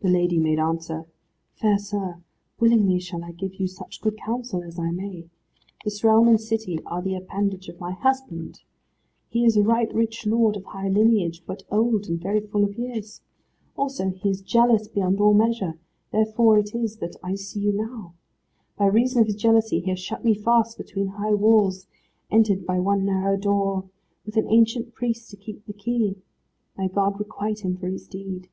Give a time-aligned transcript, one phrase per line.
[0.00, 1.04] The lady made answer,
[1.56, 2.22] "Fair sir,
[2.58, 5.28] willingly shall I give you such good counsel as I may.
[5.84, 8.62] This realm and city are the appanage of my husband.
[9.28, 12.78] He is a right rich lord, of high lineage, but old and very full of
[12.78, 13.20] years.
[13.76, 15.78] Also he is jealous beyond all measure;
[16.12, 18.14] therefore it is that I see you now.
[18.78, 21.86] By reason of his jealousy he has shut me fast between high walls,
[22.30, 23.84] entered by one narrow door,
[24.24, 26.16] with an ancient priest to keep the key.
[26.78, 28.48] May God requite him for his deed.